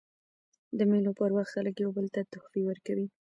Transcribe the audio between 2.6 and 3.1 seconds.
ورکوي.